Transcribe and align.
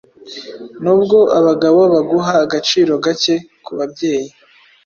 Nubwo 0.83 1.17
abagabo 1.39 1.79
baguha 1.93 2.33
agaciro 2.45 2.93
gake 3.05 3.35
kubabyeyi 3.65 4.29